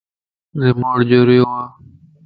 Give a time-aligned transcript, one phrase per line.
[0.59, 1.47] ريموٽ جريوَ